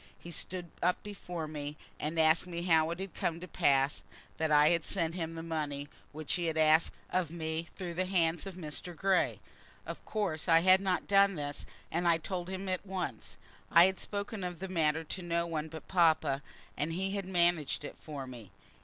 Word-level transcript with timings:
He 0.17 0.31
stood 0.31 0.71
up 0.81 1.03
before 1.03 1.47
me, 1.47 1.77
and 1.99 2.19
asked 2.19 2.47
me 2.47 2.63
how 2.63 2.89
it 2.89 2.99
had 2.99 3.13
come 3.13 3.39
to 3.39 3.47
pass 3.47 4.01
that 4.37 4.49
I 4.49 4.69
had 4.69 4.83
sent 4.83 5.13
him 5.13 5.35
the 5.35 5.43
money 5.43 5.89
which 6.11 6.33
he 6.33 6.45
had 6.45 6.57
asked 6.57 6.91
of 7.11 7.29
me 7.29 7.67
through 7.75 7.93
the 7.93 8.07
hands 8.07 8.47
of 8.47 8.55
Mr. 8.55 8.95
Grey. 8.95 9.39
Of 9.85 10.03
course 10.03 10.47
I 10.49 10.61
had 10.61 10.81
not 10.81 11.05
done 11.07 11.35
this, 11.35 11.67
and 11.91 12.07
so 12.07 12.09
I 12.09 12.17
told 12.17 12.49
him 12.49 12.67
at 12.67 12.83
once. 12.83 13.37
I 13.69 13.85
had 13.85 13.99
spoken 13.99 14.43
of 14.43 14.57
the 14.57 14.67
matter 14.69 15.03
to 15.03 15.21
no 15.21 15.45
one 15.45 15.67
but 15.67 15.87
papa, 15.87 16.41
and 16.75 16.93
he 16.93 17.11
had 17.11 17.25
managed 17.27 17.85
it 17.85 17.95
for 17.99 18.25
me. 18.25 18.49